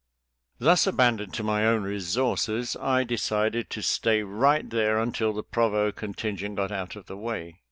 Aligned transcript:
Thus 0.57 0.87
abandoned 0.87 1.35
to 1.35 1.43
my 1.43 1.63
own 1.63 1.83
resources, 1.83 2.75
I 2.75 3.03
de 3.03 3.17
cided 3.19 3.69
to 3.69 3.83
stay 3.83 4.23
right 4.23 4.67
there 4.67 4.97
until 4.99 5.31
the 5.31 5.43
provost 5.43 5.95
con 5.97 6.15
tingent 6.15 6.55
got 6.55 6.71
out 6.71 6.95
of 6.95 7.05
the 7.05 7.17
way. 7.17 7.59